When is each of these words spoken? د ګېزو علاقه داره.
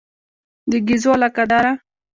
د 0.69 0.71
ګېزو 0.87 1.09
علاقه 1.15 1.43
داره. 1.51 1.71